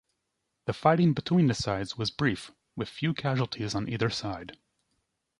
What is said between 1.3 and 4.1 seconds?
the sides was brief, with few casualties on either